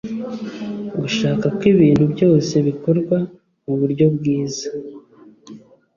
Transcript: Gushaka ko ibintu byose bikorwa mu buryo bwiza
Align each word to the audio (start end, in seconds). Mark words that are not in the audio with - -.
Gushaka 0.99 1.45
ko 1.57 1.63
ibintu 1.73 2.03
byose 2.13 2.53
bikorwa 2.67 3.17
mu 3.65 3.73
buryo 3.79 4.05
bwiza 4.15 4.67